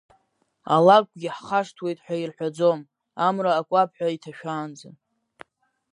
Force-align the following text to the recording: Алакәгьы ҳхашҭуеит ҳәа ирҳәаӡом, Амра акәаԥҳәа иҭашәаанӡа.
Алакәгьы 0.75 1.29
ҳхашҭуеит 1.35 1.99
ҳәа 2.03 2.15
ирҳәаӡом, 2.17 2.79
Амра 3.27 3.51
акәаԥҳәа 3.61 4.15
иҭашәаанӡа. 4.15 4.89